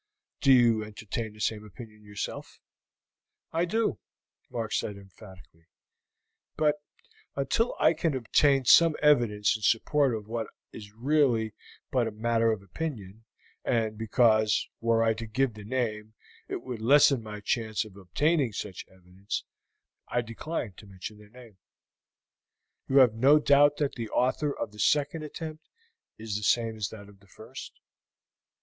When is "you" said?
0.51-0.83, 22.89-22.95